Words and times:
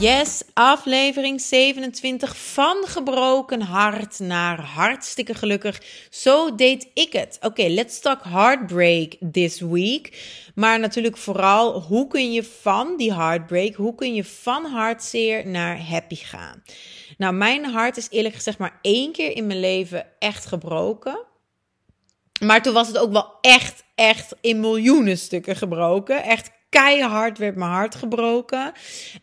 Yes, 0.00 0.42
aflevering 0.54 1.40
27 1.40 2.36
van 2.36 2.84
gebroken 2.86 3.60
hart 3.60 4.18
naar 4.18 4.60
hartstikke 4.60 5.34
gelukkig. 5.34 5.82
Zo 6.10 6.54
deed 6.54 6.90
ik 6.94 7.12
het. 7.12 7.38
Oké, 7.40 7.62
let's 7.62 8.00
talk 8.00 8.22
heartbreak 8.24 9.14
this 9.32 9.60
week. 9.60 10.26
Maar 10.54 10.78
natuurlijk 10.78 11.16
vooral, 11.16 11.80
hoe 11.80 12.06
kun 12.06 12.32
je 12.32 12.44
van 12.44 12.96
die 12.96 13.14
heartbreak, 13.14 13.74
hoe 13.74 13.94
kun 13.94 14.14
je 14.14 14.24
van 14.24 14.64
hartzeer 14.64 15.46
naar 15.46 15.86
happy 15.86 16.16
gaan? 16.16 16.62
Nou, 17.16 17.34
mijn 17.34 17.64
hart 17.64 17.96
is 17.96 18.10
eerlijk 18.10 18.34
gezegd 18.34 18.58
maar 18.58 18.78
één 18.82 19.12
keer 19.12 19.36
in 19.36 19.46
mijn 19.46 19.60
leven 19.60 20.06
echt 20.18 20.46
gebroken. 20.46 21.24
Maar 22.40 22.62
toen 22.62 22.74
was 22.74 22.86
het 22.86 22.98
ook 22.98 23.12
wel 23.12 23.32
echt, 23.40 23.84
echt 23.94 24.34
in 24.40 24.60
miljoenen 24.60 25.18
stukken 25.18 25.56
gebroken. 25.56 26.22
Echt 26.22 26.50
keihard 26.68 27.38
werd 27.38 27.56
mijn 27.56 27.70
hart 27.70 27.94
gebroken. 27.94 28.72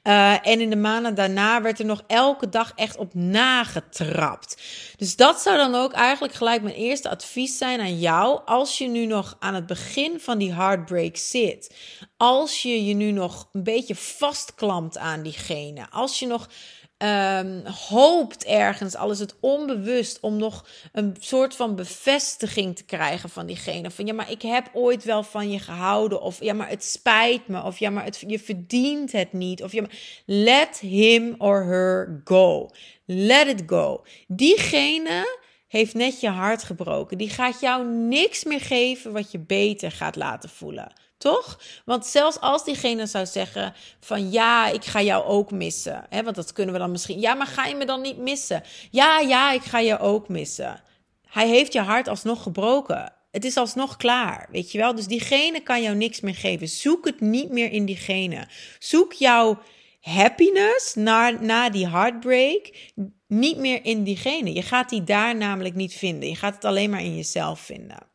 Uh, 0.03 0.47
en 0.47 0.61
in 0.61 0.69
de 0.69 0.75
maanden 0.75 1.16
daarna 1.16 1.61
werd 1.61 1.80
er 1.80 1.86
nog 1.86 2.03
elke 2.08 2.50
dag 2.50 2.72
echt 2.75 2.97
op 2.97 3.14
nagetrapt. 3.14 4.61
Dus 4.97 5.16
dat 5.16 5.42
zou 5.42 5.58
dan 5.58 5.75
ook 5.75 5.94
eigenlijk 5.94 6.34
gelijk 6.34 6.61
mijn 6.61 6.75
eerste 6.75 7.09
advies 7.09 7.58
zijn 7.58 7.80
aan 7.80 8.00
jou. 8.00 8.42
Als 8.45 8.78
je 8.78 8.88
nu 8.88 9.06
nog 9.06 9.36
aan 9.39 9.53
het 9.53 9.66
begin 9.66 10.19
van 10.19 10.38
die 10.38 10.53
heartbreak 10.53 11.17
zit. 11.17 11.75
Als 12.17 12.61
je 12.61 12.86
je 12.86 12.94
nu 12.94 13.11
nog 13.11 13.50
een 13.52 13.64
beetje 13.64 13.95
vastklampt 13.95 14.97
aan 14.97 15.23
diegene. 15.23 15.88
Als 15.89 16.19
je 16.19 16.28
nog 16.28 16.50
um, 16.97 17.65
hoopt 17.65 18.45
ergens, 18.45 18.95
al 18.95 19.11
is 19.11 19.19
het 19.19 19.35
onbewust, 19.39 20.19
om 20.19 20.38
nog 20.38 20.67
een 20.91 21.15
soort 21.19 21.55
van 21.55 21.75
bevestiging 21.75 22.75
te 22.75 22.83
krijgen 22.83 23.29
van 23.29 23.45
diegene. 23.45 23.91
Van 23.91 24.05
ja, 24.05 24.13
maar 24.13 24.31
ik 24.31 24.41
heb 24.41 24.69
ooit 24.73 25.03
wel 25.03 25.23
van 25.23 25.51
je 25.51 25.59
gehouden. 25.59 26.21
Of 26.21 26.43
ja, 26.43 26.53
maar 26.53 26.69
het 26.69 26.83
spijt 26.83 27.47
me. 27.47 27.63
Of 27.63 27.77
ja, 27.77 27.89
maar 27.89 28.03
het, 28.03 28.23
je 28.27 28.39
verdient 28.39 29.11
het 29.11 29.33
niet. 29.33 29.63
Of 29.63 29.71
ja, 29.71 29.83
let 30.25 30.79
him 30.79 31.35
or 31.38 31.63
her 31.63 32.21
go. 32.23 32.69
Let 33.05 33.47
it 33.47 33.63
go. 33.66 34.03
Diegene 34.27 35.39
heeft 35.67 35.93
net 35.93 36.19
je 36.19 36.29
hart 36.29 36.63
gebroken. 36.63 37.17
Die 37.17 37.29
gaat 37.29 37.59
jou 37.59 37.85
niks 37.88 38.43
meer 38.43 38.61
geven 38.61 39.11
wat 39.11 39.31
je 39.31 39.39
beter 39.39 39.91
gaat 39.91 40.16
laten 40.16 40.49
voelen. 40.49 40.93
Toch? 41.26 41.59
Want 41.86 42.06
zelfs 42.06 42.40
als 42.40 42.64
diegene 42.64 43.06
zou 43.06 43.26
zeggen 43.26 43.73
van 44.00 44.31
ja, 44.31 44.68
ik 44.68 44.86
ga 44.86 45.02
jou 45.02 45.26
ook 45.26 45.52
missen. 45.52 46.06
Hè, 46.09 46.23
want 46.23 46.36
dat 46.36 46.54
kunnen 46.54 46.73
we 46.73 46.80
dan 46.80 46.92
misschien. 46.92 47.20
Ja, 47.20 47.34
maar 47.34 47.48
ga 47.48 47.66
je 47.66 47.76
me 47.76 47.86
dan 47.86 48.02
niet 48.02 48.18
missen? 48.18 48.64
Ja, 48.92 49.20
ja, 49.20 49.52
ik 49.52 49.62
ga 49.62 49.80
je 49.80 50.00
ook 50.00 50.28
missen. 50.28 50.81
Hij 51.28 51.48
heeft 51.48 51.73
je 51.73 51.80
hart 51.80 52.08
alsnog 52.08 52.44
gebroken. 52.44 53.14
Het 53.31 53.46
is 53.46 53.58
alsnog 53.58 53.98
klaar, 53.98 54.48
weet 54.52 54.72
je 54.72 54.78
wel? 54.78 54.96
Dus 54.96 55.08
diegene 55.08 55.59
kan 55.59 55.81
jou 55.81 55.96
niks 55.96 56.22
meer 56.22 56.36
geven. 56.36 56.68
Zoek 56.68 57.06
het 57.06 57.20
niet 57.20 57.50
meer 57.50 57.72
in 57.72 57.86
diegene. 57.86 58.48
Zoek 58.80 59.14
jouw 59.14 59.59
happiness 60.02 60.96
naar, 60.96 61.44
na 61.44 61.70
die 61.70 61.88
heartbreak 61.88 62.92
niet 63.28 63.58
meer 63.58 63.86
in 63.86 64.03
diegene. 64.03 64.53
Je 64.53 64.62
gaat 64.62 64.90
die 64.90 65.03
daar 65.03 65.35
namelijk 65.35 65.75
niet 65.75 65.94
vinden. 65.94 66.30
Je 66.30 66.35
gaat 66.35 66.56
het 66.56 66.66
alleen 66.66 66.90
maar 66.90 67.03
in 67.03 67.16
jezelf 67.16 67.59
vinden. 67.59 68.14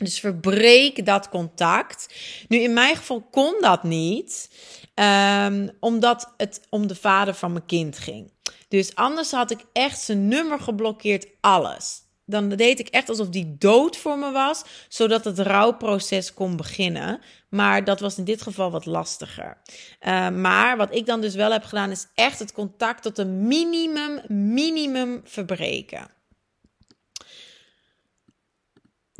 Dus 0.00 0.20
verbreek 0.20 1.06
dat 1.06 1.28
contact. 1.28 2.14
Nu, 2.48 2.58
in 2.58 2.72
mijn 2.72 2.96
geval 2.96 3.28
kon 3.30 3.54
dat 3.60 3.82
niet, 3.82 4.50
um, 4.94 5.70
omdat 5.80 6.34
het 6.36 6.60
om 6.68 6.86
de 6.86 6.94
vader 6.94 7.34
van 7.34 7.52
mijn 7.52 7.66
kind 7.66 7.98
ging. 7.98 8.32
Dus 8.68 8.94
anders 8.94 9.30
had 9.30 9.50
ik 9.50 9.64
echt 9.72 10.00
zijn 10.00 10.28
nummer 10.28 10.60
geblokkeerd, 10.60 11.26
alles. 11.40 12.02
Dan 12.24 12.48
deed 12.48 12.78
ik 12.78 12.88
echt 12.88 13.08
alsof 13.08 13.28
die 13.28 13.56
dood 13.58 13.96
voor 13.96 14.18
me 14.18 14.30
was, 14.30 14.62
zodat 14.88 15.24
het 15.24 15.38
rouwproces 15.38 16.34
kon 16.34 16.56
beginnen. 16.56 17.20
Maar 17.48 17.84
dat 17.84 18.00
was 18.00 18.18
in 18.18 18.24
dit 18.24 18.42
geval 18.42 18.70
wat 18.70 18.86
lastiger. 18.86 19.56
Uh, 20.00 20.28
maar 20.28 20.76
wat 20.76 20.94
ik 20.94 21.06
dan 21.06 21.20
dus 21.20 21.34
wel 21.34 21.52
heb 21.52 21.64
gedaan, 21.64 21.90
is 21.90 22.06
echt 22.14 22.38
het 22.38 22.52
contact 22.52 23.02
tot 23.02 23.18
een 23.18 23.46
minimum, 23.46 24.20
minimum 24.28 25.20
verbreken. 25.24 26.18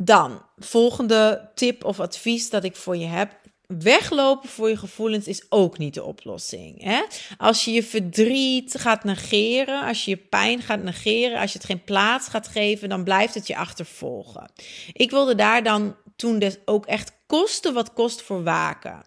Dan, 0.03 0.41
volgende 0.57 1.49
tip 1.55 1.83
of 1.83 1.99
advies 1.99 2.49
dat 2.49 2.63
ik 2.63 2.75
voor 2.75 2.97
je 2.97 3.05
heb. 3.05 3.39
Weglopen 3.67 4.49
voor 4.49 4.69
je 4.69 4.77
gevoelens 4.77 5.27
is 5.27 5.45
ook 5.49 5.77
niet 5.77 5.93
de 5.93 6.03
oplossing. 6.03 6.83
Hè? 6.83 7.01
Als 7.37 7.65
je 7.65 7.71
je 7.71 7.83
verdriet 7.83 8.75
gaat 8.79 9.03
negeren, 9.03 9.87
als 9.87 10.05
je 10.05 10.11
je 10.11 10.17
pijn 10.17 10.61
gaat 10.61 10.83
negeren, 10.83 11.39
als 11.39 11.51
je 11.51 11.57
het 11.57 11.67
geen 11.67 11.83
plaats 11.83 12.27
gaat 12.27 12.47
geven, 12.47 12.89
dan 12.89 13.03
blijft 13.03 13.33
het 13.33 13.47
je 13.47 13.55
achtervolgen. 13.55 14.51
Ik 14.93 15.11
wilde 15.11 15.35
daar 15.35 15.63
dan 15.63 15.95
toen 16.15 16.39
dus 16.39 16.57
ook 16.65 16.85
echt 16.85 17.11
kosten 17.27 17.73
wat 17.73 17.93
kost 17.93 18.21
voor 18.21 18.43
waken. 18.43 19.05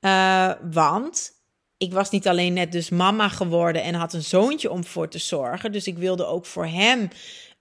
Uh, 0.00 0.52
want 0.72 1.30
ik 1.76 1.92
was 1.92 2.10
niet 2.10 2.28
alleen 2.28 2.52
net 2.52 2.72
dus 2.72 2.88
mama 2.88 3.28
geworden 3.28 3.82
en 3.82 3.94
had 3.94 4.12
een 4.12 4.22
zoontje 4.22 4.70
om 4.70 4.84
voor 4.84 5.08
te 5.08 5.18
zorgen. 5.18 5.72
Dus 5.72 5.86
ik 5.86 5.98
wilde 5.98 6.26
ook 6.26 6.46
voor 6.46 6.66
hem 6.66 7.08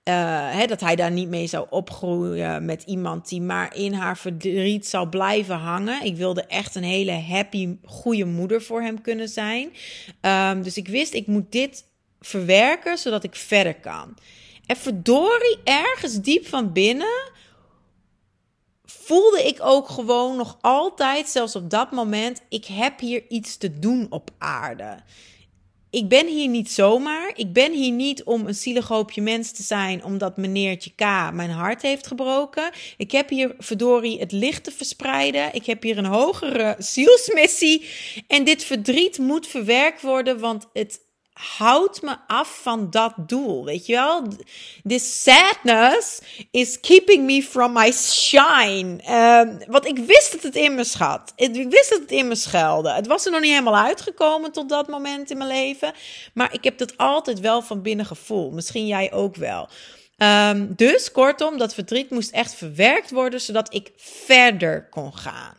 uh, 0.10 0.14
hè, 0.52 0.66
dat 0.66 0.80
hij 0.80 0.96
daar 0.96 1.12
niet 1.12 1.30
mee 1.30 1.48
zou 1.48 1.68
opgroeien 1.70 2.66
met 2.66 2.84
iemand 2.84 3.30
die 3.30 3.42
maar 3.42 3.76
in 3.76 3.94
haar 3.94 4.18
verdriet 4.18 4.88
zou 4.88 5.08
blijven 5.08 5.56
hangen. 5.56 6.04
Ik 6.04 6.16
wilde 6.16 6.46
echt 6.46 6.76
een 6.76 6.84
hele 6.84 7.12
happy, 7.12 7.76
goede 7.86 8.26
moeder 8.26 8.62
voor 8.62 8.82
hem 8.82 9.02
kunnen 9.02 9.30
zijn. 9.30 9.74
Um, 10.22 10.64
dus 10.64 10.78
ik 10.78 10.88
wist, 10.88 11.14
ik 11.14 11.28
moet 11.28 11.52
dit 11.52 11.86
verwerken 12.20 12.98
zodat 12.98 13.24
ik 13.24 13.36
verder 13.36 13.76
kan. 13.76 14.18
En 14.66 14.78
verdorie, 14.78 15.60
ergens 15.64 16.22
diep 16.22 16.48
van 16.48 16.74
binnen 16.74 17.32
voelde 18.86 19.44
ik 19.48 19.58
ook 19.62 19.90
gewoon 19.90 20.38
nog 20.38 20.58
altijd, 20.62 21.30
zelfs 21.30 21.56
op 21.56 21.70
dat 21.70 21.92
moment, 21.92 22.42
ik 22.50 22.66
heb 22.66 23.00
hier 23.00 23.24
iets 23.30 23.58
te 23.58 23.80
doen 23.80 24.08
op 24.10 24.30
aarde 24.38 24.98
ik 25.94 26.08
ben 26.08 26.28
hier 26.28 26.48
niet 26.48 26.72
zomaar. 26.72 27.32
Ik 27.36 27.54
ben 27.54 27.74
hier 27.74 27.92
niet 27.92 28.24
om 28.24 28.48
een 28.48 28.56
zielig 28.56 28.88
hoopje 28.88 29.22
mens 29.22 29.52
te 29.52 29.64
zijn, 29.64 30.04
omdat 30.04 30.38
meneertje 30.38 30.92
K 30.96 31.02
mijn 31.34 31.50
hart 31.50 31.82
heeft 31.82 32.08
gebroken. 32.08 32.72
Ik 32.98 33.12
heb 33.12 33.30
hier 33.30 33.56
verdorie 33.58 34.20
het 34.20 34.32
licht 34.32 34.64
te 34.64 34.72
verspreiden. 34.72 35.54
Ik 35.54 35.66
heb 35.66 35.84
hier 35.84 35.98
een 35.98 36.06
hogere 36.06 36.76
zielsmissie. 36.78 37.86
En 38.28 38.44
dit 38.44 38.64
verdriet 38.64 39.18
moet 39.18 39.48
verwerkt 39.48 40.02
worden, 40.02 40.40
want 40.40 40.68
het 40.74 41.00
houdt 41.34 42.02
me 42.02 42.16
af 42.28 42.60
van 42.62 42.90
dat 42.90 43.14
doel. 43.18 43.66
Weet 43.66 43.86
je 43.86 43.94
wel? 43.94 44.28
This 44.88 45.24
sadness 45.24 46.22
is 46.52 46.80
keeping 46.80 47.26
me 47.26 47.44
from 47.44 47.74
my 47.74 47.92
shine. 47.92 49.00
Uh, 49.08 49.68
want 49.68 49.86
ik 49.86 49.98
wist 49.98 50.32
dat 50.32 50.44
het 50.44 50.56
in 50.56 50.76
me 50.76 50.84
schat. 50.84 51.34
Ik 51.36 51.70
wist 51.70 51.90
dat 51.90 52.00
het 52.00 52.12
in 52.12 52.28
me 52.28 52.36
schuilde. 52.36 52.92
Het 52.92 53.08
was 53.08 53.26
er 53.26 53.32
nog 53.32 53.42
niet 53.42 53.52
helemaal 53.52 53.78
uitgekomen 53.78 54.52
tot 54.52 54.70
dat 54.70 54.88
moment 54.88 55.32
in 55.32 55.38
mijn 55.38 55.50
leven. 55.50 55.94
Maar 56.34 56.54
ik 56.54 56.64
heb 56.64 56.78
dat 56.78 56.98
altijd 56.98 57.40
wel 57.40 57.62
van 57.62 57.82
binnen 57.82 58.06
gevoeld. 58.06 58.54
Misschien 58.54 58.88
jij 58.88 59.12
ook 59.12 59.36
wel. 59.36 59.70
Um, 60.18 60.74
dus 60.76 61.12
kortom, 61.12 61.58
dat 61.58 61.74
verdriet 61.74 62.10
moest 62.10 62.32
echt 62.32 62.56
verwerkt 62.56 63.12
worden 63.12 63.42
zodat 63.42 63.74
ik 63.74 63.92
verder 63.96 64.90
kon 64.90 65.14
gaan. 65.14 65.58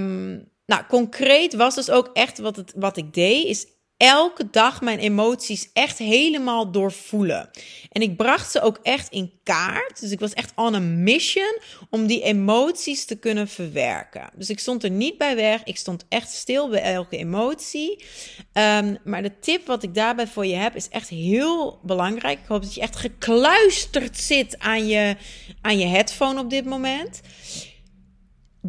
Um, 0.00 0.50
nou, 0.66 0.82
concreet 0.88 1.54
was 1.54 1.74
dus 1.74 1.90
ook 1.90 2.10
echt 2.12 2.38
wat, 2.38 2.56
het, 2.56 2.72
wat 2.76 2.96
ik 2.96 3.14
deed, 3.14 3.46
is 3.46 3.66
elke 3.96 4.50
dag 4.50 4.80
mijn 4.80 4.98
emoties 4.98 5.70
echt 5.72 5.98
helemaal 5.98 6.70
doorvoelen. 6.70 7.50
En 7.92 8.02
ik 8.02 8.16
bracht 8.16 8.50
ze 8.50 8.60
ook 8.60 8.78
echt 8.82 9.12
in 9.12 9.32
kaart. 9.42 10.00
Dus 10.00 10.10
ik 10.10 10.20
was 10.20 10.32
echt 10.32 10.52
on 10.54 10.74
a 10.74 10.78
mission 10.78 11.58
om 11.90 12.06
die 12.06 12.22
emoties 12.22 13.04
te 13.04 13.18
kunnen 13.18 13.48
verwerken. 13.48 14.30
Dus 14.34 14.50
ik 14.50 14.58
stond 14.58 14.84
er 14.84 14.90
niet 14.90 15.18
bij 15.18 15.36
weg. 15.36 15.64
Ik 15.64 15.76
stond 15.76 16.04
echt 16.08 16.30
stil 16.30 16.68
bij 16.68 16.82
elke 16.82 17.16
emotie. 17.16 18.04
Um, 18.52 18.98
maar 19.04 19.22
de 19.22 19.38
tip 19.38 19.66
wat 19.66 19.82
ik 19.82 19.94
daarbij 19.94 20.26
voor 20.26 20.46
je 20.46 20.54
heb 20.54 20.76
is 20.76 20.88
echt 20.88 21.08
heel 21.08 21.78
belangrijk. 21.82 22.38
Ik 22.38 22.48
hoop 22.48 22.62
dat 22.62 22.74
je 22.74 22.80
echt 22.80 22.96
gekluisterd 22.96 24.18
zit 24.18 24.58
aan 24.58 24.86
je, 24.86 25.16
aan 25.60 25.78
je 25.78 25.86
headphone 25.86 26.40
op 26.40 26.50
dit 26.50 26.64
moment 26.64 27.20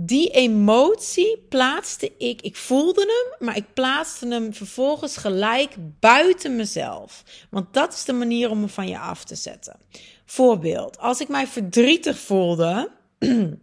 die 0.05 0.29
emotie 0.29 1.45
plaatste 1.49 2.11
ik, 2.17 2.41
ik 2.41 2.55
voelde 2.55 3.01
hem, 3.01 3.47
maar 3.47 3.57
ik 3.57 3.73
plaatste 3.73 4.27
hem 4.27 4.53
vervolgens 4.53 5.17
gelijk 5.17 5.75
buiten 5.99 6.55
mezelf. 6.55 7.23
Want 7.49 7.73
dat 7.73 7.93
is 7.93 8.05
de 8.05 8.13
manier 8.13 8.49
om 8.49 8.59
me 8.59 8.67
van 8.67 8.87
je 8.87 8.99
af 8.99 9.23
te 9.23 9.35
zetten. 9.35 9.79
Voorbeeld, 10.25 10.97
als 10.97 11.19
ik 11.19 11.27
mij 11.27 11.47
verdrietig 11.47 12.19
voelde, 12.19 12.91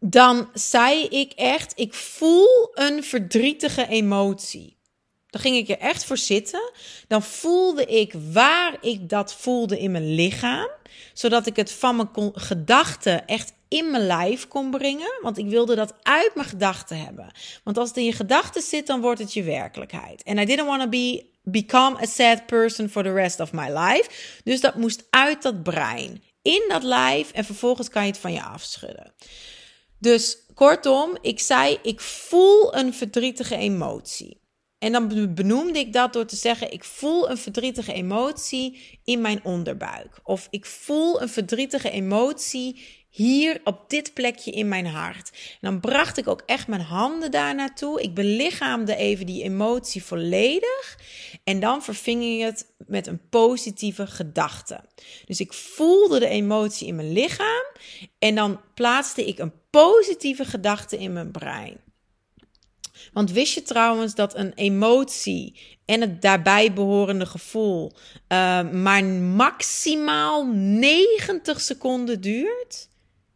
dan 0.00 0.50
zei 0.52 1.04
ik 1.04 1.32
echt, 1.32 1.72
ik 1.74 1.94
voel 1.94 2.70
een 2.74 3.04
verdrietige 3.04 3.86
emotie. 3.86 4.76
Dan 5.26 5.40
ging 5.40 5.56
ik 5.56 5.68
er 5.68 5.78
echt 5.78 6.04
voor 6.04 6.16
zitten. 6.16 6.72
Dan 7.08 7.22
voelde 7.22 7.84
ik 7.84 8.14
waar 8.32 8.76
ik 8.80 9.08
dat 9.08 9.34
voelde 9.34 9.78
in 9.78 9.90
mijn 9.90 10.14
lichaam. 10.14 10.68
Zodat 11.12 11.46
ik 11.46 11.56
het 11.56 11.72
van 11.72 11.96
mijn 11.96 12.32
gedachten 12.34 13.26
echt 13.26 13.52
in 13.72 13.90
mijn 13.90 14.06
lijf 14.06 14.48
kon 14.48 14.70
brengen. 14.70 15.18
Want 15.22 15.38
ik 15.38 15.48
wilde 15.48 15.74
dat 15.74 15.94
uit 16.02 16.30
mijn 16.34 16.48
gedachten 16.48 16.98
hebben. 16.98 17.32
Want 17.64 17.78
als 17.78 17.88
het 17.88 17.96
in 17.96 18.04
je 18.04 18.12
gedachten 18.12 18.62
zit, 18.62 18.86
dan 18.86 19.00
wordt 19.00 19.20
het 19.20 19.32
je 19.32 19.42
werkelijkheid. 19.42 20.22
En 20.22 20.38
I 20.38 20.44
didn't 20.44 20.66
want 20.66 20.82
to 20.82 20.88
be 20.88 21.30
become 21.42 22.00
a 22.02 22.06
sad 22.06 22.46
person 22.46 22.88
for 22.88 23.02
the 23.02 23.12
rest 23.12 23.40
of 23.40 23.52
my 23.52 23.68
life. 23.78 24.10
Dus 24.44 24.60
dat 24.60 24.74
moest 24.74 25.06
uit 25.10 25.42
dat 25.42 25.62
brein. 25.62 26.22
In 26.42 26.64
dat 26.68 26.82
lijf. 26.82 27.32
En 27.32 27.44
vervolgens 27.44 27.88
kan 27.88 28.02
je 28.02 28.08
het 28.08 28.20
van 28.20 28.32
je 28.32 28.42
afschudden. 28.42 29.14
Dus 29.98 30.38
kortom, 30.54 31.18
ik 31.20 31.40
zei: 31.40 31.78
ik 31.82 32.00
voel 32.00 32.76
een 32.76 32.94
verdrietige 32.94 33.56
emotie. 33.56 34.40
En 34.78 34.92
dan 34.92 35.34
benoemde 35.34 35.78
ik 35.78 35.92
dat 35.92 36.12
door 36.12 36.26
te 36.26 36.36
zeggen: 36.36 36.72
ik 36.72 36.84
voel 36.84 37.30
een 37.30 37.38
verdrietige 37.38 37.92
emotie 37.92 38.98
in 39.04 39.20
mijn 39.20 39.44
onderbuik. 39.44 40.20
Of 40.22 40.46
ik 40.50 40.66
voel 40.66 41.22
een 41.22 41.28
verdrietige 41.28 41.90
emotie 41.90 43.01
hier 43.12 43.60
op 43.64 43.84
dit 43.90 44.14
plekje 44.14 44.50
in 44.50 44.68
mijn 44.68 44.86
hart. 44.86 45.30
En 45.32 45.58
dan 45.60 45.80
bracht 45.80 46.18
ik 46.18 46.28
ook 46.28 46.42
echt 46.46 46.66
mijn 46.68 46.80
handen 46.80 47.30
daar 47.30 47.54
naartoe. 47.54 48.02
Ik 48.02 48.14
belichaamde 48.14 48.96
even 48.96 49.26
die 49.26 49.42
emotie 49.42 50.04
volledig. 50.04 50.98
En 51.44 51.60
dan 51.60 51.82
verving 51.82 52.24
ik 52.24 52.40
het 52.40 52.66
met 52.86 53.06
een 53.06 53.28
positieve 53.28 54.06
gedachte. 54.06 54.80
Dus 55.24 55.40
ik 55.40 55.52
voelde 55.52 56.18
de 56.18 56.26
emotie 56.26 56.86
in 56.86 56.94
mijn 56.94 57.12
lichaam. 57.12 57.64
En 58.18 58.34
dan 58.34 58.60
plaatste 58.74 59.26
ik 59.26 59.38
een 59.38 59.52
positieve 59.70 60.44
gedachte 60.44 60.98
in 60.98 61.12
mijn 61.12 61.30
brein. 61.30 61.80
Want 63.12 63.30
wist 63.30 63.54
je 63.54 63.62
trouwens 63.62 64.14
dat 64.14 64.36
een 64.36 64.52
emotie 64.54 65.78
en 65.84 66.00
het 66.00 66.22
daarbij 66.22 66.72
behorende 66.72 67.26
gevoel 67.26 67.92
uh, 67.92 68.70
maar 68.70 69.04
maximaal 69.04 70.46
90 70.46 71.60
seconden 71.60 72.20
duurt? 72.20 72.90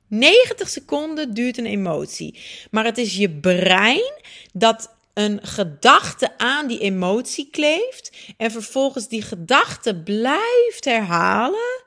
90 0.08 0.68
seconden 0.68 1.34
duurt 1.34 1.58
een 1.58 1.66
emotie. 1.66 2.40
Maar 2.70 2.84
het 2.84 2.98
is 2.98 3.16
je 3.16 3.30
brein 3.30 4.12
dat 4.52 4.94
een 5.14 5.38
gedachte 5.42 6.38
aan 6.38 6.66
die 6.66 6.78
emotie 6.78 7.48
kleeft 7.50 8.12
en 8.36 8.50
vervolgens 8.50 9.08
die 9.08 9.22
gedachte 9.22 10.02
blijft 10.02 10.84
herhalen. 10.84 11.84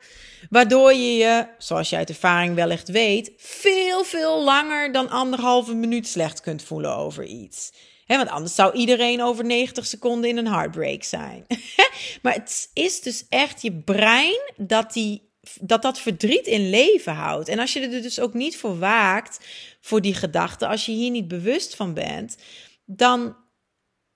Waardoor 0.49 0.93
je 0.93 1.15
je, 1.15 1.47
zoals 1.57 1.89
je 1.89 1.95
uit 1.95 2.09
ervaring 2.09 2.55
wellicht 2.55 2.89
weet, 2.89 3.31
veel, 3.37 4.03
veel 4.03 4.43
langer 4.43 4.91
dan 4.91 5.09
anderhalve 5.09 5.73
minuut 5.73 6.07
slecht 6.07 6.41
kunt 6.41 6.63
voelen 6.63 6.95
over 6.95 7.25
iets. 7.25 7.71
want 8.05 8.29
anders 8.29 8.55
zou 8.55 8.73
iedereen 8.73 9.21
over 9.21 9.45
90 9.45 9.85
seconden 9.85 10.29
in 10.29 10.37
een 10.37 10.47
heartbreak 10.47 11.03
zijn. 11.03 11.45
maar 12.21 12.33
het 12.33 12.69
is 12.73 13.01
dus 13.01 13.25
echt 13.29 13.61
je 13.61 13.73
brein 13.73 14.51
dat 14.57 14.93
die 14.93 15.28
dat 15.61 15.81
dat 15.81 15.99
verdriet 15.99 16.47
in 16.47 16.69
leven 16.69 17.13
houdt. 17.13 17.47
En 17.47 17.59
als 17.59 17.73
je 17.73 17.79
er 17.79 18.01
dus 18.01 18.19
ook 18.19 18.33
niet 18.33 18.57
voor 18.57 18.79
waakt, 18.79 19.45
voor 19.81 20.01
die 20.01 20.13
gedachte, 20.13 20.67
als 20.67 20.85
je 20.85 20.91
hier 20.91 21.11
niet 21.11 21.27
bewust 21.27 21.75
van 21.75 21.93
bent, 21.93 22.37
dan 22.85 23.35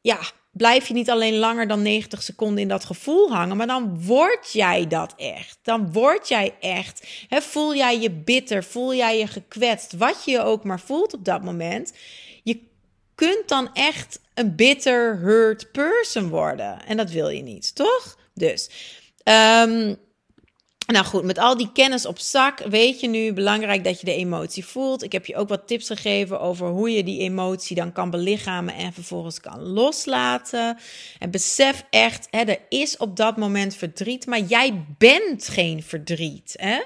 ja, 0.01 0.19
blijf 0.51 0.88
je 0.88 0.94
niet 0.94 1.09
alleen 1.09 1.38
langer 1.38 1.68
dan 1.68 1.81
90 1.81 2.24
seconden 2.24 2.62
in 2.62 2.68
dat 2.68 2.85
gevoel 2.85 3.31
hangen, 3.31 3.57
maar 3.57 3.68
dan 3.68 4.06
word 4.06 4.51
jij 4.51 4.88
dat 4.88 5.13
echt. 5.18 5.59
Dan 5.62 5.91
word 5.91 6.27
jij 6.27 6.56
echt. 6.59 7.07
voel 7.30 7.75
jij 7.75 8.00
je 8.00 8.12
bitter, 8.12 8.63
voel 8.63 8.94
jij 8.94 9.19
je 9.19 9.27
gekwetst, 9.27 9.94
wat 9.94 10.25
je 10.25 10.31
je 10.31 10.41
ook 10.41 10.63
maar 10.63 10.79
voelt 10.79 11.13
op 11.13 11.25
dat 11.25 11.44
moment. 11.44 11.94
Je 12.44 12.59
kunt 13.15 13.47
dan 13.47 13.74
echt 13.74 14.19
een 14.33 14.56
bitter, 14.56 15.18
hurt 15.18 15.71
person 15.71 16.29
worden. 16.29 16.86
En 16.86 16.97
dat 16.97 17.12
wil 17.12 17.29
je 17.29 17.41
niet, 17.41 17.75
toch? 17.75 18.18
Dus. 18.33 18.69
Um, 19.24 19.97
nou 20.85 21.06
goed, 21.06 21.24
met 21.24 21.38
al 21.38 21.57
die 21.57 21.71
kennis 21.74 22.06
op 22.06 22.19
zak 22.19 22.59
weet 22.59 23.00
je 23.00 23.07
nu 23.07 23.33
belangrijk 23.33 23.83
dat 23.83 24.00
je 24.00 24.06
de 24.06 24.15
emotie 24.15 24.65
voelt. 24.65 25.03
Ik 25.03 25.12
heb 25.12 25.25
je 25.25 25.35
ook 25.35 25.50
wat 25.50 25.68
tips 25.68 25.88
gegeven 25.88 26.39
over 26.39 26.68
hoe 26.68 26.91
je 26.91 27.03
die 27.03 27.19
emotie 27.19 27.75
dan 27.75 27.91
kan 27.91 28.09
belichamen 28.09 28.75
en 28.75 28.94
vervolgens 28.94 29.39
kan 29.39 29.62
loslaten. 29.62 30.77
En 31.19 31.31
besef 31.31 31.85
echt, 31.89 32.27
hè, 32.30 32.39
er 32.39 32.59
is 32.69 32.97
op 32.97 33.15
dat 33.15 33.38
moment 33.38 33.75
verdriet, 33.75 34.25
maar 34.25 34.39
jij 34.39 34.85
bent 34.97 35.47
geen 35.47 35.83
verdriet. 35.83 36.53
Hè? 36.56 36.81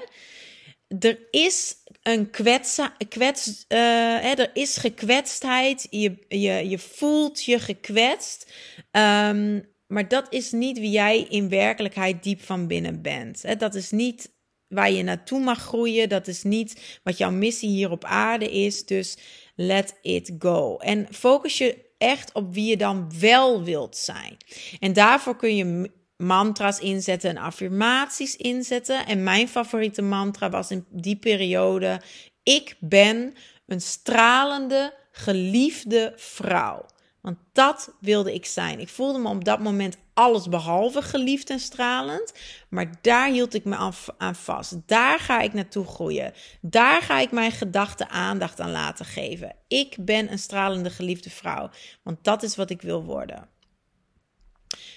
Er 0.98 1.18
is 1.30 1.74
een 2.02 2.30
kwets, 2.30 2.80
kwets 3.08 3.64
hè, 3.68 4.32
er 4.32 4.50
is 4.52 4.76
gekwetstheid. 4.76 5.86
Je, 5.90 6.24
je, 6.28 6.68
je 6.68 6.78
voelt 6.78 7.44
je 7.44 7.58
gekwetst. 7.58 8.52
Um, 8.92 9.76
maar 9.88 10.08
dat 10.08 10.26
is 10.30 10.52
niet 10.52 10.78
wie 10.78 10.90
jij 10.90 11.26
in 11.28 11.48
werkelijkheid 11.48 12.22
diep 12.22 12.42
van 12.42 12.66
binnen 12.66 13.02
bent. 13.02 13.58
Dat 13.58 13.74
is 13.74 13.90
niet 13.90 14.30
waar 14.68 14.90
je 14.90 15.02
naartoe 15.02 15.40
mag 15.40 15.58
groeien. 15.58 16.08
Dat 16.08 16.26
is 16.26 16.42
niet 16.42 17.00
wat 17.02 17.18
jouw 17.18 17.30
missie 17.30 17.68
hier 17.68 17.90
op 17.90 18.04
aarde 18.04 18.50
is. 18.50 18.86
Dus 18.86 19.16
let 19.54 19.98
it 20.02 20.32
go. 20.38 20.76
En 20.76 21.06
focus 21.10 21.58
je 21.58 21.86
echt 21.98 22.32
op 22.32 22.54
wie 22.54 22.68
je 22.68 22.76
dan 22.76 23.10
wel 23.20 23.62
wilt 23.62 23.96
zijn. 23.96 24.36
En 24.80 24.92
daarvoor 24.92 25.36
kun 25.36 25.56
je 25.56 25.90
mantra's 26.16 26.78
inzetten 26.78 27.30
en 27.30 27.36
affirmaties 27.36 28.36
inzetten. 28.36 29.06
En 29.06 29.22
mijn 29.22 29.48
favoriete 29.48 30.02
mantra 30.02 30.50
was 30.50 30.70
in 30.70 30.84
die 30.90 31.16
periode: 31.16 32.00
Ik 32.42 32.76
ben 32.80 33.34
een 33.66 33.80
stralende, 33.80 34.94
geliefde 35.12 36.12
vrouw. 36.16 36.86
Want 37.20 37.38
dat 37.52 37.94
wilde 38.00 38.34
ik 38.34 38.46
zijn. 38.46 38.80
Ik 38.80 38.88
voelde 38.88 39.18
me 39.18 39.28
op 39.28 39.44
dat 39.44 39.60
moment 39.60 39.96
alles 40.14 40.48
behalve 40.48 41.02
geliefd 41.02 41.50
en 41.50 41.60
stralend. 41.60 42.32
Maar 42.68 42.92
daar 43.02 43.30
hield 43.30 43.54
ik 43.54 43.64
me 43.64 43.92
aan, 44.16 44.34
vast. 44.34 44.76
Daar 44.86 45.18
ga 45.18 45.40
ik 45.40 45.52
naartoe 45.52 45.86
groeien. 45.86 46.32
Daar 46.60 47.02
ga 47.02 47.18
ik 47.18 47.30
mijn 47.30 47.52
gedachten 47.52 48.08
aandacht 48.08 48.60
aan 48.60 48.70
laten 48.70 49.04
geven. 49.04 49.56
Ik 49.68 49.96
ben 50.00 50.32
een 50.32 50.38
stralende 50.38 50.90
geliefde 50.90 51.30
vrouw. 51.30 51.70
Want 52.02 52.24
dat 52.24 52.42
is 52.42 52.56
wat 52.56 52.70
ik 52.70 52.82
wil 52.82 53.04
worden. 53.04 53.48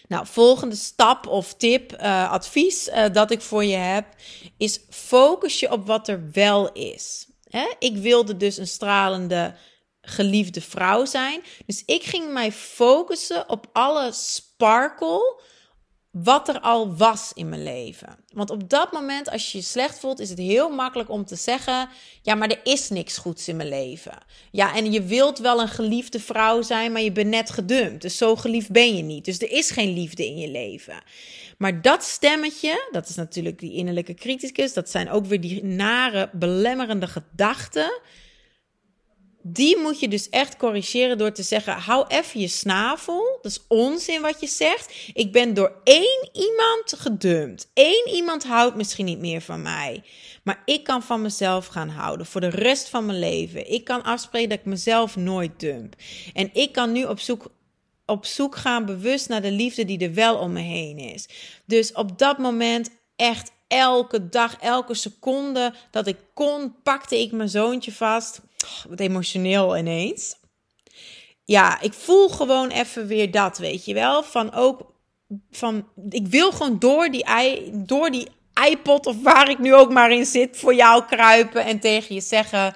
Nou, 0.08 0.28
volgende 0.28 0.76
stap 0.76 1.28
of 1.28 1.54
tip, 1.54 1.94
uh, 1.94 2.32
advies 2.32 2.88
uh, 2.88 3.06
dat 3.12 3.32
ik 3.32 3.42
voor 3.42 3.64
je 3.64 3.76
heb, 3.76 4.06
is 4.58 4.80
focus 4.90 5.60
je 5.60 5.72
op 5.72 5.88
wat 5.88 6.08
er 6.08 6.32
wel 6.32 6.72
is. 6.72 7.28
Ik 7.80 7.98
wilde 7.98 8.38
dus 8.38 8.58
een 8.58 8.68
stralende 8.68 9.56
geliefde 10.02 10.62
vrouw 10.62 11.06
zijn. 11.06 11.42
Dus 11.66 11.84
ik 11.86 12.04
ging 12.04 12.32
mij 12.32 12.52
focussen 12.52 13.50
op 13.50 13.70
alle 13.72 14.12
sparkle 14.12 15.40
wat 16.12 16.48
er 16.48 16.60
al 16.60 16.96
was 16.96 17.32
in 17.34 17.50
mijn 17.50 17.64
leven. 17.64 18.18
Want 18.34 18.50
op 18.50 18.70
dat 18.70 18.92
moment, 18.92 19.30
als 19.30 19.52
je 19.52 19.58
je 19.58 19.64
slecht 19.64 20.00
voelt, 20.00 20.20
is 20.20 20.30
het 20.30 20.38
heel 20.38 20.70
makkelijk 20.70 21.10
om 21.10 21.26
te 21.26 21.36
zeggen: 21.36 21.90
Ja, 22.22 22.36
maar 22.36 22.50
er 22.50 22.60
is 22.64 22.90
niks 22.90 23.18
goeds 23.18 23.48
in 23.48 23.56
mijn 23.56 23.70
leven. 23.70 24.18
Ja, 24.52 24.76
en 24.76 24.92
je 24.92 25.04
wilt 25.04 25.40
wel 25.40 25.62
een 25.62 25.68
geliefde 25.68 26.20
vrouw 26.20 26.62
zijn, 26.62 26.92
maar 26.92 27.02
je 27.02 27.12
bent 27.12 27.30
net 27.30 27.50
gedumpt. 27.50 28.02
Dus 28.02 28.18
zo 28.18 28.36
geliefd 28.36 28.72
ben 28.72 28.96
je 28.96 29.04
niet. 29.04 29.26
Dus 29.26 29.40
er 29.40 29.52
is 29.52 29.72
geen 29.72 29.94
liefde 29.94 30.26
in 30.26 30.38
je 30.38 30.50
leven. 30.50 31.04
Maar 31.58 31.82
dat 31.82 32.04
stemmetje, 32.04 32.88
dat 32.92 33.10
is 33.10 33.16
natuurlijk 33.16 33.60
die 33.60 33.74
innerlijke 33.74 34.14
criticus, 34.14 34.74
dat 34.74 34.90
zijn 34.90 35.10
ook 35.10 35.26
weer 35.26 35.42
die 35.42 35.64
nare, 35.64 36.30
belemmerende 36.34 37.08
gedachten 37.08 38.02
die 39.44 39.78
moet 39.78 40.00
je 40.00 40.08
dus 40.08 40.30
echt 40.30 40.58
corrigeren 40.58 41.18
door 41.18 41.32
te 41.32 41.44
zeggen: 41.44 41.74
hou 41.74 42.06
even 42.08 42.40
je 42.40 42.48
snavel. 42.48 43.40
Dat 43.42 43.52
is 43.52 43.66
onzin 43.68 44.22
wat 44.22 44.40
je 44.40 44.48
zegt. 44.48 45.12
Ik 45.14 45.32
ben 45.32 45.54
door 45.54 45.82
één 45.84 46.30
iemand 46.34 46.94
gedumpt. 46.98 47.70
Eén 47.74 48.10
iemand 48.14 48.44
houdt 48.44 48.76
misschien 48.76 49.06
niet 49.06 49.20
meer 49.20 49.42
van 49.42 49.62
mij. 49.62 50.04
Maar 50.44 50.62
ik 50.66 50.84
kan 50.84 51.04
van 51.04 51.22
mezelf 51.22 51.68
gaan 51.68 51.90
houden 51.90 52.26
voor 52.26 52.42
de 52.42 52.50
rest 52.50 52.90
van 52.90 53.06
mijn 53.06 53.20
leven. 53.20 53.72
Ik 53.72 53.84
kan 53.84 54.04
afspreken 54.04 54.50
dat 54.50 54.60
ik 54.60 54.66
mezelf 54.66 55.16
nooit 55.16 55.60
dump. 55.60 55.96
En 56.34 56.50
ik 56.54 56.72
kan 56.72 56.92
nu 56.92 57.06
op 57.06 57.20
zoek, 57.20 57.46
op 58.06 58.26
zoek 58.26 58.56
gaan 58.56 58.86
bewust 58.86 59.30
naar 59.30 59.42
de 59.42 59.52
liefde 59.52 59.86
die 59.86 60.00
er 60.00 60.14
wel 60.14 60.38
om 60.38 60.52
me 60.52 60.62
heen 60.62 60.98
is. 60.98 61.30
Dus 61.66 61.94
op 61.94 62.18
dat 62.18 62.38
moment 62.38 62.90
echt 63.16 63.52
elke 63.68 64.30
dag, 64.30 64.58
elke 64.60 64.94
seconde 64.94 65.74
dat 65.92 66.08
ik 66.08 66.18
kon, 66.34 66.76
pakte 66.84 67.20
ik 67.20 67.32
mijn 67.32 67.50
zoontje 67.50 67.92
vast 67.92 68.42
wat 68.90 69.00
emotioneel 69.00 69.78
ineens. 69.78 70.36
Ja, 71.46 71.82
ik 71.82 71.94
voel 71.94 72.30
gewoon 72.30 72.70
even 72.70 73.08
weer 73.08 73.32
dat, 73.32 73.58
weet 73.58 73.86
je 73.86 73.94
wel. 73.94 74.24
Van 74.24 74.54
ook 74.54 74.92
van, 75.52 75.88
ik 76.10 76.28
wil 76.28 76.52
gewoon 76.52 76.80
door 76.80 77.10
die, 77.10 77.26
door 77.72 78.12
die 78.12 78.28
iPod 78.70 79.06
of 79.06 79.22
waar 79.22 79.50
ik 79.50 79.60
nu 79.60 79.74
ook 79.74 79.92
maar 79.92 80.12
in 80.12 80.26
zit, 80.26 80.58
voor 80.58 80.74
jou 80.74 81.04
kruipen 81.06 81.66
en 81.66 81.80
tegen 81.80 82.16
je 82.16 82.22
zeggen: 82.22 82.76